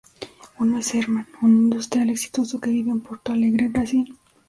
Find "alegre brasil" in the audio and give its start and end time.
3.33-4.15